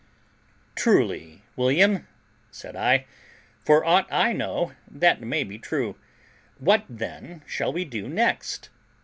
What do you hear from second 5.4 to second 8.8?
be true; what, then, shall we do next?"